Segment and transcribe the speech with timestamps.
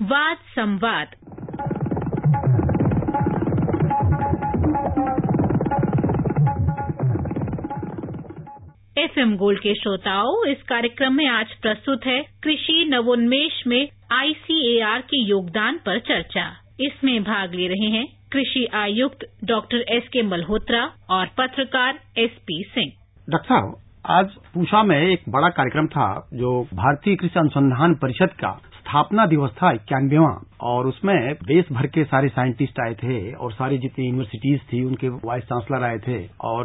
[0.00, 1.08] वाद संवाद
[8.98, 15.22] FM gold के श्रोताओं, इस कार्यक्रम में आज प्रस्तुत है कृषि नवोन्मेष में आईसीएआर के
[15.24, 16.46] योगदान पर चर्चा।
[16.80, 22.62] इसमें भाग ले रहे हैं कृषि आयुक्त डॉक्टर एस के मल्होत्रा और पत्रकार एस पी
[22.70, 22.90] सिंह।
[23.28, 23.76] डॉक्टर साहब,
[24.10, 28.58] आज पूषा में एक बड़ा कार्यक्रम था जो भारतीय कृषि अनुसंधान परिषद का
[28.90, 33.78] स्थापना दिवस था इक्यानवेवा, और उसमें देश भर के सारे साइंटिस्ट आए थे, और सारी
[33.78, 36.64] जितनी यूनिवर्सिटीज थी, उनके वाइस चांसलर आए थे, और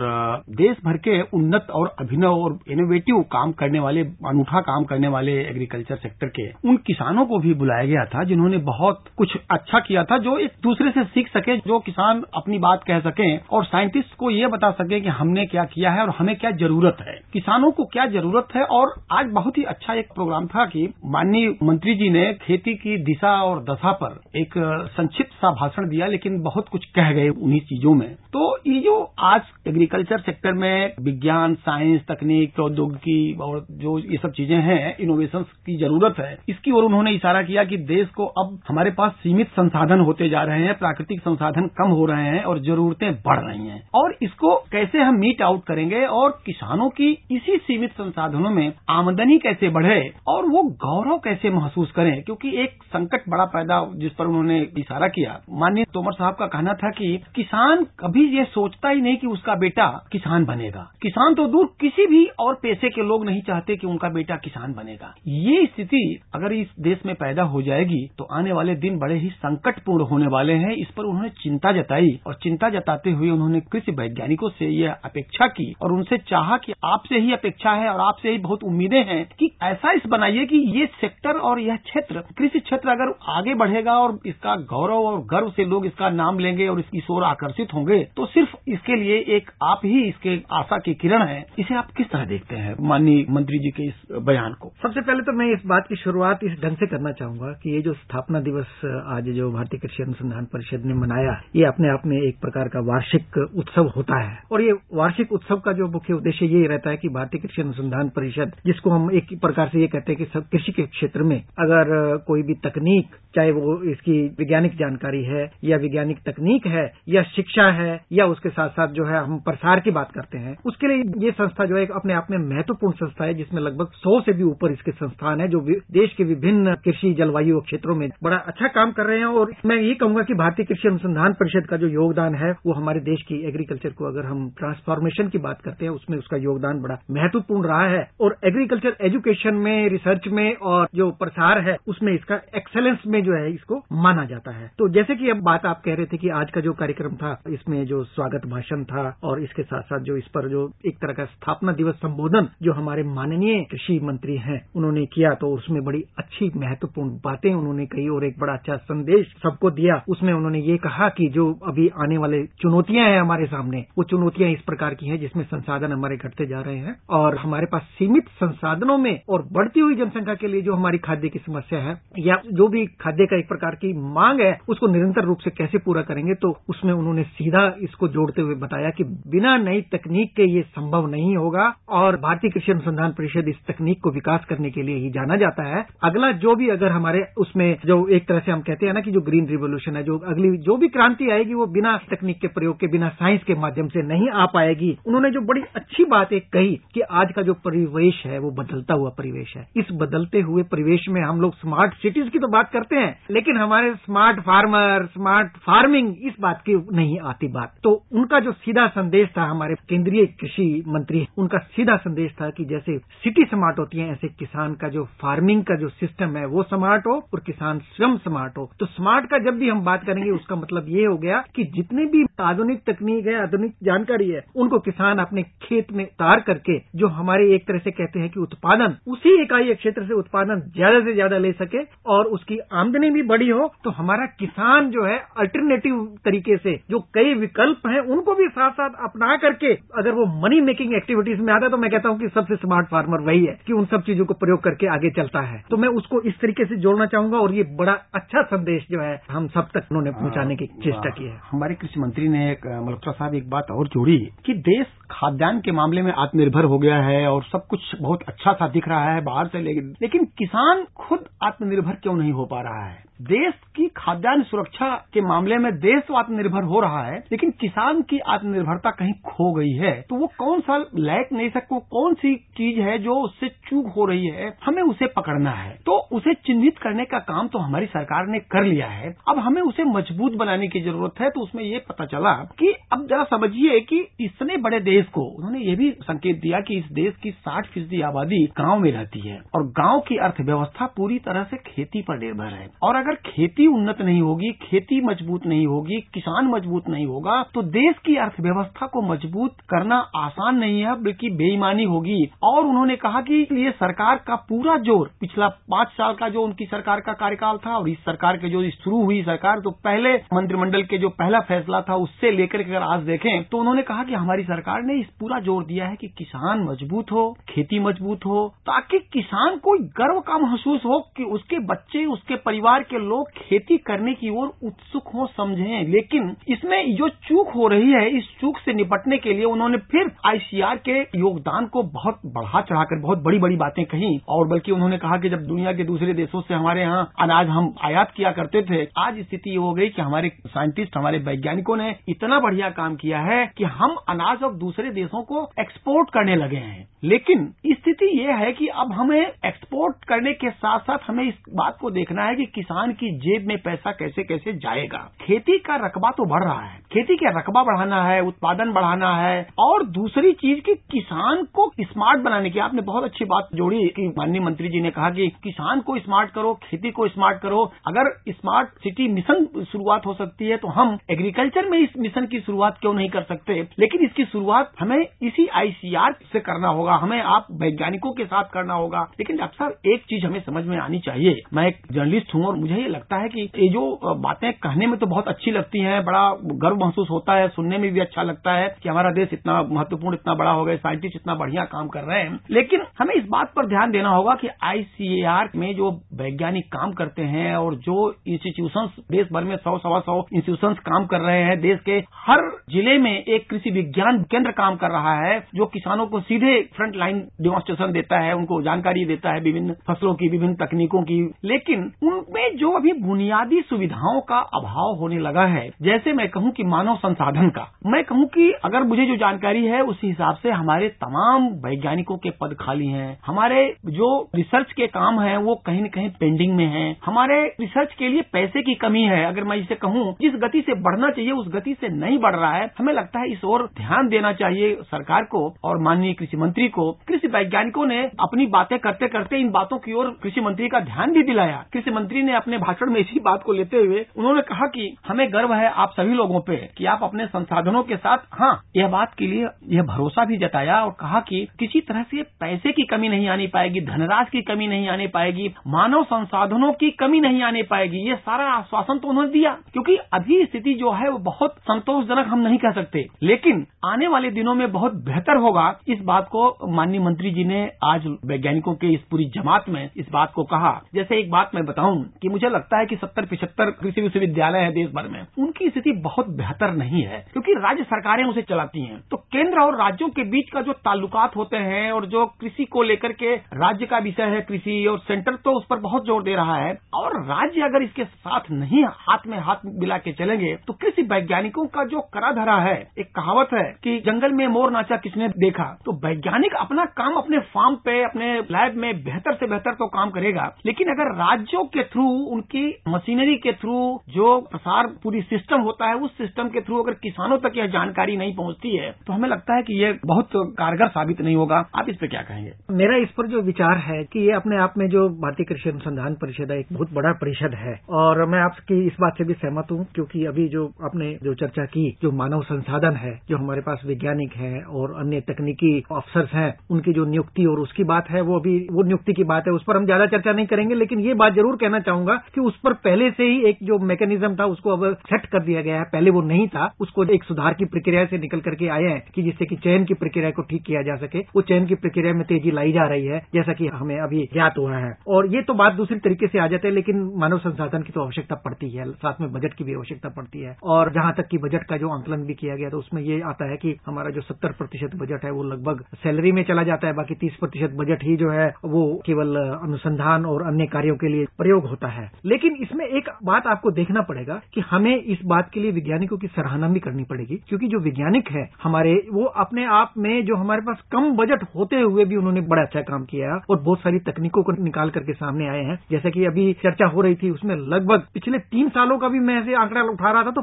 [0.52, 5.32] देश भर के उन्नत और अभिनव और इनोवेटिव काम करने वाले, अनूठा काम करने वाले
[5.42, 10.04] एग्रीकल्चर सेक्टर के, उन किसानों को भी बुलाया गया था, जिन्होंने बहुत कुछ अच्छा किया
[10.04, 14.16] था, जो एक दूसरे से सीख सके, जो किसान अपनी बात कह सके, और साइंटिस्ट
[14.16, 17.72] को ये बता सके कि हमने क्या किया है और हमें क्या ज़रूरत है। किसानों
[17.72, 21.96] को क्या ज़रूरत है, और आज बहुत ही अच्छा एक प्रोग्राम था कि माननीय मंत्री
[21.96, 24.54] जी ने खेती की दिशा और दशा पर एक
[24.92, 28.96] संक्षिप्त सा भाषण दिया, लेकिन बहुत कुछ कह गए उन्हीं चीज़ों में। तो ये जो
[29.26, 35.44] आज एग्रीकल्चर सेक्टर में विज्ञान साइंस तकनीक प्रौद्योगिकी और जो ये सब चीज़ें हैं इनोवेशन
[35.66, 39.50] की ज़रूरत है, इसकी ओर उन्होंने इशारा किया कि देश को अब हमारे पास सीमित
[39.52, 43.68] संसाधन होते जा रहे हैं, प्राकृतिक संसाधन कम हो रहे हैं और जरूरतें बढ़ रही
[43.68, 48.72] हैं। और इसको कैसे हम मीट आउट करेंगे और किसानों की इसी सीमित संसाधनों में
[48.92, 54.12] आमदनी कैसे बढ़े और वो गौरव कैसे महसूस करें क्योंकि एक संकट बड़ा पैदा जिस
[54.12, 58.90] पर उन्होंने इशारा किया। माननीय तोमर साहब का कहना था कि किसान कभी ये सोचता
[58.90, 63.04] ही नहीं कि उसका बेटा किसान बनेगा। किसान तो दूर किसी भी और पेशे के
[63.04, 66.04] लोग नहीं चाहते कि उनका बेटा किसान बनेगा। ये स्थिति
[66.36, 70.28] अगर इस देश में पैदा हो जाएगी तो आने वाले दिन बड़े ही संकटपूर्ण होने
[70.28, 74.68] वाले हैं। इस पर उन्होंने चिंता जताई और चिंता जताते हुए उन्होंने कृषि वैज्ञानिकों से
[74.68, 78.64] यह अपेक्षा की और उनसे चाहा कि आपसे ही अपेक्षा है और आपसे ही बहुत
[78.64, 83.14] उम्मीदें हैं कि ऐसा इस बनाइए कि ये सेक्टर और यह क्षेत्र, कृषि क्षेत्र अगर
[83.32, 87.24] आगे बढ़ेगा और इसका गौरव और गर्व से लोग इसका नाम लेंगे और इसकी ओर
[87.24, 91.76] आकर्षित होंगे तो सिर्फ़ इसके लिए एक आप ही इसके आशा की किरण है। इसे
[91.76, 94.72] आप किस तरह देखते हैं, माननीय मंत्री जी के इस बयान को?
[94.82, 97.82] सबसे पहले तो मैं इस बात की शुरुआत इस ढंग से करना चाहूँगा कि ये
[97.82, 102.18] जो स्थापना दिवस आज जो भारतीय कृषि अनुसंधान परिषद ने मनाया, ये अपने आप में
[102.18, 106.46] एक प्रकार का वार्षिक उत्सव होता है। और ये वार्षिक उत्सव का जो मुख्य उद्देश्य
[106.48, 110.12] ये रहता है कि भारतीय कृषि अनुसंधान परिषद, जिसको हम एक प्रकार से ये कहते
[110.12, 111.85] हैं कि कृषि के क्षेत्र में अगर
[112.28, 117.64] कोई भी तकनीक, चाहे वो इसकी वैज्ञानिक जानकारी है, या वैज्ञानिक तकनीक है, या शिक्षा
[117.64, 121.26] है, या उसके साथ साथ जो है हम प्रसार की बात करते हैं, उसके लिए
[121.26, 124.44] ये संस्था जो है अपने आप में महत्वपूर्ण संस्था है, जिसमें लगभग सौ से भी
[124.44, 125.60] ऊपर इसके संस्थान है, जो
[125.92, 129.78] देश के विभिन्न कृषि, जलवायु क्षेत्रों में बड़ा अच्छा काम कर रहे हैं। और मैं
[129.78, 133.36] ये कहूँगा कि भारतीय कृषि अनुसंधान परिषद का जो योगदान है, वो हमारे देश की
[133.48, 137.88] एग्रीकल्चर को अगर हम ट्रांसफॉर्मेशन की बात करते हैं, उसमें उसका योगदान बड़ा महत्वपूर्ण रहा
[137.88, 143.22] है। और एग्रीकल्चर एजुकेशन में रिसर्च में और जो प्रसार है, उसमें इसका एक्सेलेंस में
[143.24, 146.18] जो है इसको माना जाता है। तो जैसे कि अब बात आप कह रहे थे
[146.18, 150.00] कि आज का जो कार्यक्रम था, इसमें जो स्वागत भाषण था और इसके साथ साथ
[150.02, 154.38] जो इस पर जो एक तरह का स्थापना दिवस संबोधन जो हमारे माननीय कृषि मंत्री
[154.38, 158.76] हैं, उन्होंने किया तो उसमें बड़ी अच्छी महत्वपूर्ण बातें उन्होंने कही और एक बड़ा अच्छा
[158.86, 163.46] संदेश सबको दिया। उसमें उन्होंने ये कहा कि जो अभी आने वाले चुनौतियाँ हैं हमारे
[163.46, 167.38] सामने, वो चुनौतियाँ इस प्रकार की हैं जिसमें संसाधन हमारे घटते जा रहे हैं और
[167.38, 171.40] हमारे पास सीमित संसाधनों में और बढ़ती हुई जनसंख्या के लिए जो हमारी खाद्य की
[171.56, 175.40] समस्या है, या जो भी खाद्य का एक प्रकार की मांग है, उसको निरंतर रूप
[175.40, 179.82] से कैसे पूरा करेंगे तो उसमें उन्होंने सीधा इसको जोड़ते हुए बताया कि बिना नई
[179.92, 184.46] तकनीक के ये संभव नहीं होगा, और भारतीय कृषि अनुसंधान परिषद इस तकनीक को विकास
[184.46, 188.28] करने के लिए ही जाना जाता है। अगला जो भी अगर हमारे उसमें जो एक
[188.28, 190.88] तरह से हम कहते हैं ना कि जो ग्रीन रिवोल्यूशन है, जो अगली जो भी
[190.90, 194.46] क्रांति आएगी, वो बिना तकनीक के प्रयोग के, बिना साइंस के माध्यम से नहीं आ
[194.54, 198.52] पाएगी। उन्होंने जो बड़ी अच्छी बात एक कही कि आज का जो परिवेश है, वो
[198.54, 202.48] बदलता हुआ परिवेश है। इस बदलते हुए परिवेश में हम लोग स्मार्ट सिटीज़ की तो
[202.50, 207.74] बात करते हैं, लेकिन हमारे स्मार्ट फार्मर स्मार्ट फ़ार्मिंग इस बात की नहीं आती बात।
[207.84, 212.66] तो उनका जो सीधा संदेश था हमारे केंद्रीय कृषि मंत्री, उनका सीधा संदेश था कि
[212.66, 216.64] जैसे सिटी स्मार्ट होती है, ऐसे किसान का जो फ़ार्मिंग का जो सिस्टम है, वो
[216.64, 220.30] स्मार्ट हो और किसान स्वयं स्मार्ट हो। तो स्मार्ट का जब भी हम बात करेंगे,
[220.32, 224.80] उसका मतलब ये हो गया कि जितने भी आधुनिक तकनीक है, आधुनिक जानकारी है, उनको
[224.80, 228.98] किसान अपने खेत में उतार करके, जो हमारे एक तरह से कहते हैं कि उत्पादन,
[229.08, 233.50] उसी इकाई क्षेत्र से उत्पादन ज़्यादा से ज़्यादा ले सके और उसकी आमदनी भी बड़ी
[233.50, 238.48] हो तो हमारा किसान जो है अल्टरनेटिव तरीके से जो कई विकल्प हैं उनको भी
[238.48, 242.10] साथ साथ अपना करके अगर वो मनी मेकिंग एक्टिविटीज़ में आता है तो मैं कहता
[242.10, 245.10] हूँ कि सबसे स्मार्ट फार्मर वही है कि उन सब चीज़ों को प्रयोग करके आगे
[245.10, 248.88] चलता है। तो मैं उसको इस तरीके से जोड़ना चाहूँगा और ये बड़ा अच्छा संदेश
[248.92, 252.52] जो है हम सब तक उन्होंने पहुँचाने की चेष्टा की है। हमारे कृषि मंत्री ने
[252.52, 256.80] एक मल्होत्रा साहब एक बात और जोड़ी कि देश खाद्यान्न के मामले में आत्मनिर्भर हो
[256.80, 260.26] गया है और सब कुछ बहुत अच्छा सा दिख रहा है बाहर से लेकिन लेकिन
[260.38, 263.04] किसान खुद आत्मनिर्भर क्यों नहीं हो पा रहा है?
[263.20, 268.02] देश की खाद्यान्न सुरक्षा के मामले में देश तो आत्मनिर्भर हो रहा है, लेकिन किसान
[268.02, 272.36] की आत्मनिर्भरता कहीं खो गई है। तो वो कौन सा लैक नहीं सकता कौन सी
[272.58, 276.78] चीज़ है जो उससे चूक हो रही है, हमें उसे पकड़ना है। तो उसे चिन्हित
[276.78, 280.68] करने का काम तो हमारी सरकार ने कर लिया है। अब हमें उसे मज़बूत बनाने
[280.68, 284.80] की ज़रूरत है तो उसमें ये पता चला कि अब जरा समझिए कि इतने बड़े
[284.82, 288.80] देश को, उन्होंने ये भी संकेत दिया कि इस देश की साठ फ़ीसदी आबादी गाँव
[288.80, 292.96] में रहती है, और गाँव की अर्थव्यवस्था पूरी तरह से खेती पर निर्भर है। और
[293.06, 297.96] अगर खेती उन्नत नहीं होगी, खेती मज़बूत नहीं होगी, किसान मज़बूत नहीं होगा तो देश
[298.06, 303.42] की अर्थव्यवस्था को मज़बूत करना आसान नहीं है, बल्कि बेईमानी होगी। और उन्होंने कहा कि
[303.56, 307.76] ये सरकार का पूरा ज़ोर, पिछला पाँच साल का जो उनकी सरकार का कार्यकाल था
[307.78, 311.82] और इस सरकार के जो शुरू हुई सरकार तो पहले मंत्रिमंडल के जो पहला फैसला
[311.82, 315.40] था, उससे लेकर अगर आज देखें तो उन्होंने कहा कि हमारी सरकार ने इस पूरा
[315.42, 320.38] ज़ोर दिया है कि किसान मज़बूत हो, खेती मज़बूत हो, ताकि किसान को गर्व का
[320.40, 325.28] महसूस हो कि उसके बच्चे, उसके परिवार के लोग खेती करने की ओर उत्सुक हो,
[325.28, 329.78] समझें। लेकिन इसमें जो चूक हो रही है, इस चूक से निपटने के लिए उन्होंने
[329.78, 334.72] फिर आईसीआर के योगदान को बहुत बढ़ा चढ़ाकर बहुत बड़ी बड़ी बातें कही। और बल्कि
[334.72, 338.32] उन्होंने कहा कि जब दुनिया के दूसरे देशों से हमारे यहाँ अनाज हम आयात किया
[338.32, 342.70] करते थे, आज स्थिति ये हो गई कि हमारे साइंटिस्ट, हमारे वैज्ञानिकों ने इतना बढ़िया
[342.70, 347.54] काम किया है कि हम अनाज अब दूसरे देशों को एक्सपोर्ट करने लगे हैं। लेकिन
[347.68, 351.92] स्थिति ये है कि अब हमें एक्सपोर्ट करने के साथ साथ हमें इस बात को
[351.92, 354.98] देखना है कि किसान की जेब में पैसा कैसे कैसे जाएगा?
[355.22, 359.48] खेती का रकबा तो बढ़ रहा है। खेती का रकबा बढ़ाना है, उत्पादन बढ़ाना है
[359.60, 364.08] और दूसरी चीज़ की किसान को स्मार्ट बनाने की आपने बहुत अच्छी बात जोड़ी कि
[364.18, 368.10] माननीय मंत्री जी ने कहा कि किसान को स्मार्ट करो, खेती को स्मार्ट करो। अगर
[368.30, 372.78] स्मार्ट सिटी मिशन शुरुआत हो सकती है तो हम एग्रीकल्चर में इस मिशन की शुरुआत
[372.82, 373.68] क्यों नहीं कर सकते?
[373.80, 378.74] लेकिन इसकी शुरुआत हमें इसी आईसीआर से करना होगा, हमें आप वैज्ञानिकों के साथ करना
[378.74, 382.46] होगा। लेकिन डॉक्टर साहब, एक चीज़ हमें समझ में आनी चाहिए। मैं एक जर्नलिस्ट हूँ
[382.46, 385.80] और मुझे ये लगता है कि ये जो बातें कहने में तो बहुत अच्छी लगती
[385.80, 389.30] हैं, बड़ा गर्व महसूस होता है, सुनने में भी अच्छा लगता है कि हमारा देश
[389.34, 393.16] इतना महत्वपूर्ण, इतना बड़ा हो गया, साइंटिस्ट इतना बढ़िया काम कर रहे हैं। लेकिन हमें
[393.16, 397.76] इस बात पर ध्यान देना होगा कि आईसीएआर में जो वैज्ञानिक काम करते हैं और
[397.76, 402.04] जो इंस्टीट्यूशंस, देश भर में सौ, सवा सौ इंस्टीट्यूशंस काम कर रहे हैं, देश के
[402.14, 406.62] हर ज़िले में एक कृषि विज्ञान केंद्र काम कर रहा है, जो किसानों को सीधे
[406.76, 411.20] फ्रंट लाइन डिमॉन्स्ट्रेशन देता है, उनको जानकारी देता है विभिन्न फ़सलों की, विभिन्न तकनीकों की।
[411.44, 416.64] लेकिन उनमें जो अभी बुनियादी सुविधाओं का अभाव होने लगा है, जैसे मैं कहूँ कि
[416.64, 420.90] मानव संसाधन का। मैं कहूँ कि अगर मुझे जो जानकारी है, उस हिसाब से हमारे
[420.90, 425.88] तमाम वैज्ञानिकों के पद खाली हैं। हमारे जो रिसर्च के काम हैं, वो कहीं न
[425.88, 429.76] कहीं पेंडिंग में हैं। हमारे रिसर्च के लिए पैसे की कमी है, अगर मैं इसे
[429.76, 433.20] कहूँ, जिस गति से बढ़ना चाहिए, उस गति से नहीं बढ़ रहा है। हमें लगता
[433.20, 437.86] है इस ओर ध्यान देना चाहिए सरकार को और माननीय कृषि मंत्री को। कृषि वैज्ञानिकों
[437.86, 441.64] ने अपनी बातें करते करते इन बातों की ओर कृषि मंत्री का ध्यान भी दिलाया।
[441.74, 445.34] कृषि मंत्री ने अपने भाषण में इसी बात को लेते हुए उन्होंने कहा कि हमें
[445.34, 449.14] गर्व है आप सभी लोगों पे कि आप अपने संसाधनों के साथ हाँ यह बात
[449.14, 453.10] के लिए यह भरोसा भी जताया और कहा कि किसी तरह से पैसे की कमी
[453.10, 457.64] नहीं आनी पाएगी, धनराशि की कमी नहीं आने पाएगी, मानव संसाधनों की कमी नहीं आने
[457.64, 462.28] पाएगी, ये सारा आश्वासन तो उन्होंने दिया। क्योंकि अभी स्थिति जो है वो बहुत संतोषजनक
[462.28, 466.58] हम नहीं कह सकते। लेकिन आने वाले दिनों में बहुत बेहतर होगा, इस बात को
[466.68, 470.72] माननीय मंत्री जी ने आज वैज्ञानिकों के इस पूरी जमात में इस बात को कहा।
[470.96, 474.72] जैसे एक बात मैं बताऊँ कि मुझे लगता है कि सत्तर पिछहत्तर कृषि विश्वविद्यालय है
[474.74, 479.00] देश भर में। उनकी स्थिति बहुत बेहतर नहीं है, क्योंकि राज्य सरकारें उसे चलाती हैं।
[479.12, 482.84] तो केंद्र और राज्यों के बीच का जो ताल्लुकात होते हैं और जो कृषि को
[482.84, 486.36] लेकर के राज्य का विषय है कृषि और सेंटर तो उस पर बहुत ज़ोर दे
[486.36, 490.74] रहा है। और राज्य अगर इसके साथ नहीं हाथ में हाथ मिला के चलेंगे तो
[490.76, 494.98] कृषि वैज्ञानिकों का जो करा धरा है, एक कहावत है कि जंगल में मोर नाचा
[495.00, 495.72] किसने देखा?
[495.86, 500.10] तो वैज्ञानिक अपना काम अपने फार्म पे, अपने लैब में बेहतर से बेहतर तो काम
[500.10, 503.78] करेगा। लेकिन अगर राज्यों के थ्रू उनकी मशीनरी के थ्रू
[504.10, 508.18] जो प्रसार पूरी सिस्टम होता है, उस सिस्टम के थ्रू अगर किसानों तक यह जानकारी
[508.18, 511.90] नहीं पहुँचती है तो हमें लगता है कि ये बहुत कारगर साबित नहीं होगा। आप
[511.90, 512.52] इस पर क्या कहेंगे?
[512.72, 516.14] मेरा इस पर जो विचार है कि ये अपने आप में जो भारतीय कृषि अनुसंधान
[516.16, 519.72] परिषद है, एक बहुत बड़ा परिषद है। और मैं आपकी इस बात से भी सहमत
[519.72, 523.82] हूँ, क्योंकि अभी जो आपने जो चर्चा की, जो मानव संसाधन है, जो हमारे पास
[523.86, 528.40] वैज्ञानिक है और अन्य तकनीकी अफसर्स हैं, उनकी जो नियुक्ति और उसकी बात है, वो
[528.40, 531.14] अभी, वो नियुक्ति की बात है, उस पर हम ज़्यादा चर्चा नहीं करेंगे, लेकिन ये
[531.14, 534.72] बात ज़रूर कहना चाहूँगा कि उस पर पहले से ही एक जो मैकेनिज्म था, उसको
[534.72, 538.06] अब सेट कर दिया गया है। पहले वो नहीं था, उसको एक सुधार की प्रक्रिया
[538.06, 540.96] से निकल करके आए हैं कि जिससे कि चयन की प्रक्रिया को ठीक किया जा
[540.96, 544.24] सके। वो चयन की प्रक्रिया में तेज़ी लाई जा रही है, जैसा कि हमें अभी
[544.34, 547.38] ज्ञात हुआ है। और ये तो बात दूसरी तरीके से आ जाते हैं, लेकिन मानव
[547.40, 550.92] संसाधन की तो आवश्यकता पड़ती है, साथ में बजट की भी आवश्यकता पड़ती है। और
[550.94, 553.58] जहाँ तक की बजट का जो आंकलन भी किया गया तो उसमें ये आता है
[553.58, 557.16] कि हमारा जो सत्तर प्रतिशत बजट है, वो लगभग सैलरी में चला जाता है। बाकी
[557.16, 561.66] तीस प्रतिशत बजट ही जो है, वो केवल अनुसंधान और अन्य कार्यों के लिए प्रयोग
[561.66, 565.60] होता है। है लेकिन इसमें एक बात आपको देखना पड़ेगा कि हमें इस बात के
[565.60, 569.94] लिए वैज्ञानिकों की सराहना भी करनी पड़ेगी, क्योंकि जो वैज्ञानिक है, हमारे, वो अपने आप
[569.98, 573.40] में जो हमारे पास कम बजट होते हुए भी उन्होंने बड़ा अच्छा काम किया है
[573.50, 577.02] और बहुत सारी तकनीकों को निकाल करके सामने आए हैं। जैसे कि अभी चर्चा हो
[577.02, 580.32] रही थी, उसमें लगभग पिछले तीन सालों का भी मैं ऐसे आंकड़ा उठा रहा था
[580.32, 580.42] तो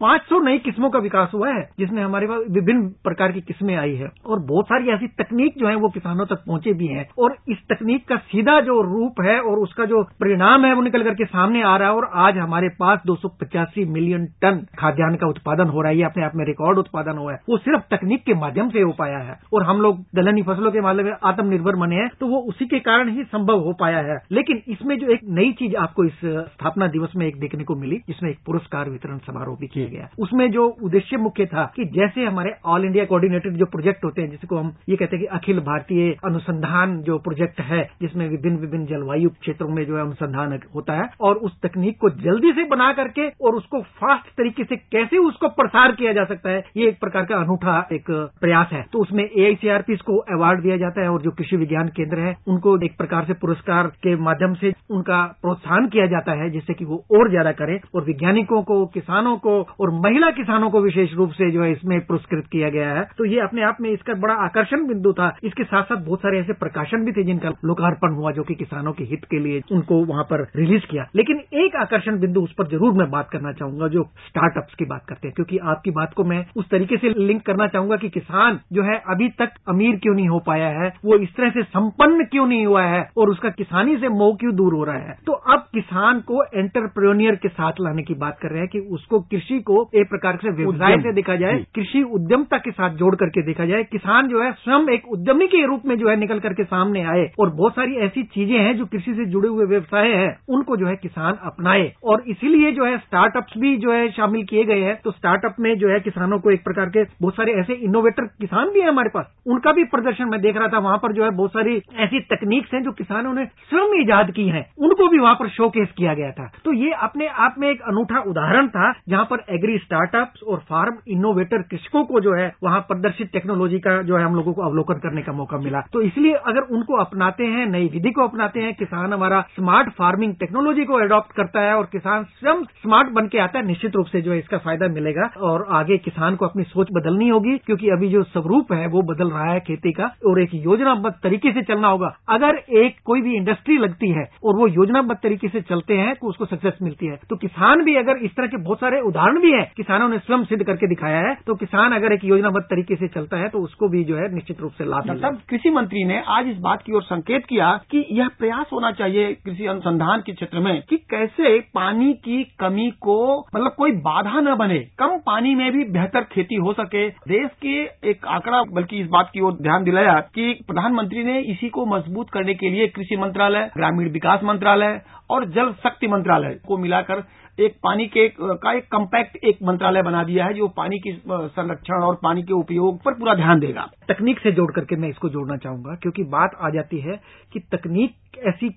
[0.00, 3.76] पाँच सौ नई किस्मों का विकास हुआ है, जिसमें हमारे पास विभिन्न प्रकार की किस्में
[3.76, 7.06] आई है। और बहुत सारी ऐसी तकनीक जो है वो किसानों तक पहुँचे भी हैं।
[7.18, 11.02] और इस तकनीक का सीधा जो रूप है और उसका जो परिणाम है वो निकल
[11.02, 15.16] करके सामने आ रहा है और आज हमारे पास दो सौ पचासी मिलियन टन खाद्यान्न
[15.16, 17.82] का उत्पादन हो रहा है। ये अपने आप में रिकॉर्ड उत्पादन हुआ है। वो सिर्फ़
[17.90, 21.12] तकनीक के माध्यम से हो पाया है और हम लोग दलहनी फ़सलों के मामले में
[21.24, 24.96] आत्मनिर्भर बने हैं तो वो उसी के कारण ही संभव हो पाया है। लेकिन इसमें
[24.98, 28.38] जो एक नई चीज़ आपको इस स्थापना दिवस में एक देखने को मिली जिसमें एक
[28.46, 32.84] पुरस्कार वितरण समारोह भी किया गया। उसमें जो उद्देश्य मुख्य था कि जैसे हमारे ऑल
[32.84, 36.96] इंडिया कोऑर्डिनेटेड जो प्रोजेक्ट होते हैं जिसको हम ये कहते हैं कि अखिल भारतीय अनुसंधान
[37.02, 41.36] जो प्रोजेक्ट है, जिसमें विभिन्न विभिन्न जलवायु क्षेत्रों में जो है अनुसंधान होता है, और
[41.36, 45.92] उस तकनीक को जल्दी से बना करके और उसको फास्ट तरीके से कैसे उसको प्रसार
[45.92, 49.96] किया जा सकता है, ये एक प्रकार का अनूठा एक प्रयास है। तो उसमें एआईसीआरपी
[50.04, 53.34] को अवार्ड दिया जाता है और जो कृषि विज्ञान केंद्र है, उनको एक प्रकार से
[53.36, 57.78] पुरस्कार के माध्यम से उनका प्रोत्साहन किया जाता है, जिससे कि वो और ज़्यादा करें
[57.94, 61.98] और वैज्ञानिकों को, किसानों को और महिला किसानों को विशेष रूप से जो है इसमें
[62.06, 65.63] पुरस्कृत किया गया है। तो ये अपने आप में इसका बड़ा आकर्षण बिंदु था। इसके
[65.64, 69.04] साथ साथ बहुत सारे ऐसे प्रकाशन भी थे जिनका लोकार्पण हुआ जो कि किसानों के
[69.04, 72.92] हित के लिए उनको वहाँ पर रिलीज़ किया। लेकिन एक आकर्षण बिंदु उस पर ज़रूर
[72.94, 76.44] मैं बात करना चाहूँगा जो स्टार्टअप्स की बात करते हैं क्योंकि आपकी बात को मैं
[76.56, 80.28] उस तरीके से लिंक करना चाहूँगा कि किसान जो है अभी तक अमीर क्यों नहीं
[80.28, 83.96] हो पाया है वो इस तरह से संपन्न क्यों नहीं हुआ है और उसका किसानी
[83.96, 88.02] से मोह क्यों दूर हो रहा है। तो अब किसान को एंटरप्रेन्योर के साथ लाने
[88.02, 91.36] की बात कर रहे हैं कि उसको कृषि को एक प्रकार से व्यवसाय से देखा
[91.36, 95.46] जाए कृषि उद्यमता के साथ जोड़ करके देखा जाए। किसान जो है स्वयं एक उद्यमी
[95.54, 98.76] के रूप में जो है निकल करके सामने आए और बहुत सारी ऐसी चीज़ें हैं
[98.78, 102.84] जो कृषि से जुड़े हुए व्यवसाय है, उनको जो है किसान अपनाए। और इसीलिए जो
[102.84, 106.38] है स्टार्टअप्स भी जो है शामिल किए गए हैं। तो स्टार्टअप में जो है किसानों
[106.38, 109.84] को एक प्रकार के बहुत सारे ऐसे इनोवेटर किसान भी है हमारे पास। उनका भी
[109.84, 112.92] प्रदर्शन मैं देख रहा था, वहाँ पर जो है बहुत सारी ऐसी तकनीक है जो
[112.92, 116.72] किसानों ने स्वयं ईजाद की है। उनको भी वहाँ पर शोकेस किया गया था। तो
[116.72, 121.62] ये अपने आप में एक अनूठा उदाहरण था, जहाँ पर एग्री स्टार्टअप्स और फार्म इनोवेटर
[121.62, 125.22] कृषकों को जो है वहाँ प्रदर्शित टेक्नोलॉजी का जो है हम लोगों को अवलोकन करने
[125.22, 129.12] का मौका मिला। तो इसलिए अगर उनको अपनाते हैं, नई विधि को अपनाते हैं, किसान
[129.12, 133.58] हमारा स्मार्ट फ़ार्मिंग टेक्नोलॉजी को अडॉप्ट करता है और किसान स्वयं स्मार्ट बन के आता
[133.58, 136.88] है, निश्चित रूप से जो है इसका फ़ायदा मिलेगा और आगे किसान को अपनी सोच
[136.92, 140.54] बदलनी होगी, क्योंकि अभी जो स्वरूप है वो बदल रहा है खेती का और एक
[140.56, 145.20] योजनाबद्ध तरीके से चलना होगा। अगर एक कोई भी इंडस्ट्री लगती है और वो योजनाबद्ध
[145.22, 148.46] तरीके से चलते हैं तो उसको सक्सेस मिलती है। तो किसान भी अगर इस तरह
[148.46, 151.92] के बहुत सारे उदाहरण भी है, किसानों ने स्वयं सिद्ध करके दिखाया है तो किसान
[151.92, 154.84] अगर एक योजनाबद्ध तरीके से चलता है तो उसको भी जो है निश्चित रूप से
[154.86, 158.66] लाभ मिलता कृषि मंत्री ने आज इस बात की ओर संकेत किया कि यह प्रयास
[158.72, 163.92] होना चाहिए कृषि अनुसंधान के क्षेत्र में कि कैसे पानी की कमी को मतलब कोई
[163.92, 168.62] बाधा न बने, कम पानी में भी बेहतर खेती हो सके। देश के एक आंकड़ा
[168.62, 172.70] बल्कि इस बात की ओर ध्यान दिलाया कि प्रधानमंत्री ने इसी को मज़बूत करने के
[172.70, 175.00] लिए कृषि मंत्रालय, ग्रामीण विकास मंत्रालय
[175.30, 177.24] और जल शक्ति मंत्रालय को मिलाकर
[177.60, 182.02] एक पानी के, का एक कम्पैक्ट एक मंत्रालय बना दिया है, जो पानी की संरक्षण
[182.02, 185.56] और पानी के उपयोग पर पूरा ध्यान देगा। तकनीक से जोड़ करके मैं इसको जोड़ना
[185.56, 187.20] चाहूँगा, क्योंकि बात आ जाती है
[187.52, 188.68] कि तकनीक ऐसी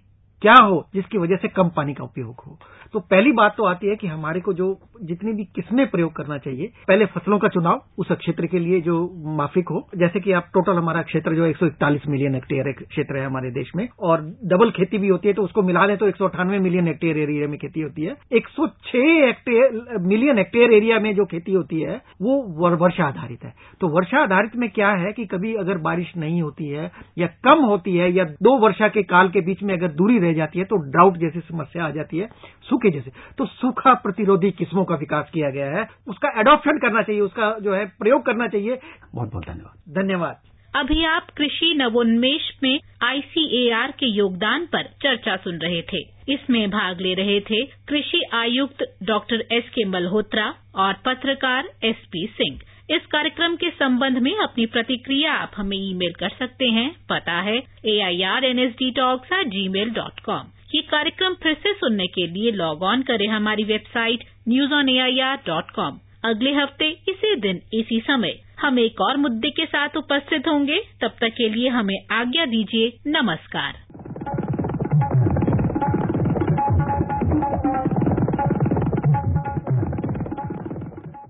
[0.42, 2.58] क्या हो, जिसकी वजह से कम पानी का उपयोग हो।
[2.94, 4.68] तो पहली बात तो आती है कि हमारे को जो,
[5.04, 8.98] जितनी भी किस्में प्रयोग करना चाहिए, पहले फ़सलों का चुनाव, उस क्षेत्र के लिए जो
[9.38, 13.18] माफिक हो। जैसे कि आप टोटल हमारा क्षेत्र जो एक सौ इकतालीस मिलियन हेक्टेयर क्षेत्र
[13.18, 16.08] है हमारे देश में, और डबल खेती भी होती है तो उसको मिला दें तो
[16.08, 18.48] एक सौ अठानवे मिलियन हेक्टेयर एरिया में खेती होती है। एक
[18.96, 24.22] हेक्टेयर मिलियन हेक्टेयर एरिया में जो खेती होती है, वो वर्षा आधारित है। तो वर्षा
[24.24, 28.12] आधारित में क्या है कि कभी अगर बारिश नहीं होती है, या कम होती है,
[28.14, 31.18] या दो वर्षा के काल के बीच में अगर दूरी रह जाती है तो ड्राउट
[31.18, 32.28] जैसी समस्या आ जाती है,
[32.70, 37.22] सूखे जैसे। तो सूखा प्रतिरोधी किस्मों का विकास किया गया है। उसका एडॉप्शन करना चाहिए,
[37.22, 38.80] उसका जो है प्रयोग करना चाहिए।
[39.16, 40.38] बहुत बहुत धन्यवाद। धन्यवाद।
[40.76, 45.98] अभी आप कृषि नवोन्मेष में आईसीएआर के योगदान पर चर्चा सुन रहे थे।
[46.34, 52.28] इसमें भाग ले रहे थे कृषि आयुक्त डॉक्टर एस के मल्होत्रा और पत्रकार एस पी
[52.34, 57.40] सिंह। इस कार्यक्रम के संबंध में अपनी प्रतिक्रिया आप हमें ईमेल कर सकते हैं। पता
[57.42, 61.54] है A I R N S D talks at Gmail dot com ये कार्यक्रम फिर
[61.64, 65.72] से सुनने के लिए लॉग ऑन करें हमारी website news on A I R dot
[65.72, 70.80] com अगले हफ़्ते इसी दिन, इसी समय हम एक और मुद्दे के साथ उपस्थित होंगे।
[71.02, 73.86] तब तक के लिए हमें आज्ञा दीजिए, नमस्कार।